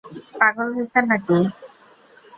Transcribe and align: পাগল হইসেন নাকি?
পাগল 0.39 0.67
হইসেন 0.75 1.05
নাকি? 1.11 1.37